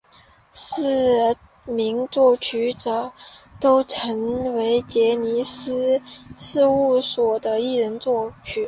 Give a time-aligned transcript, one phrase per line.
[0.51, 3.11] 四名作曲者
[3.59, 6.01] 都曾为杰尼斯
[6.35, 8.59] 事务所的艺人作曲。